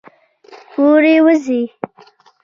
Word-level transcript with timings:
پورې، 0.71 1.15
وځي 1.25 1.61